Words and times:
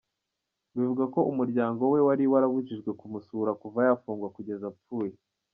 Bivugwa 0.73 1.05
ko 1.13 1.19
umuryango 1.31 1.81
we 1.93 1.99
wari 2.07 2.23
warabujijwe 2.33 2.89
kumusura 2.99 3.51
kuva 3.61 3.79
yafungwa 3.87 4.27
kugeza 4.35 4.65
apfuye. 4.71 5.13